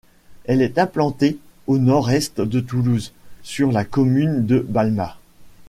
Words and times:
Elle 0.45 0.63
est 0.63 0.79
implantée 0.79 1.37
au 1.67 1.77
nord-est 1.77 2.41
de 2.41 2.59
Toulouse, 2.59 3.13
sur 3.43 3.71
la 3.71 3.85
commune 3.85 4.43
de 4.47 4.57
Balma. 4.57 5.15